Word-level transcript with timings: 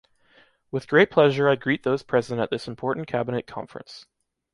With 0.71 0.87
great 0.87 1.11
pleasure 1.11 1.47
I 1.47 1.53
greet 1.53 1.83
those 1.83 2.01
present 2.01 2.41
at 2.41 2.49
this 2.49 2.67
important 2.67 3.05
cabinet 3.05 3.45
conference. 3.45 4.07